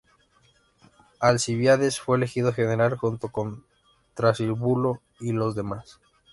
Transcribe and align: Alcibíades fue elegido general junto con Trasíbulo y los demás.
Alcibíades 1.19 1.99
fue 1.99 2.17
elegido 2.17 2.53
general 2.53 2.97
junto 2.97 3.27
con 3.27 3.65
Trasíbulo 4.15 4.99
y 5.19 5.31
los 5.31 5.53
demás. 5.53 5.99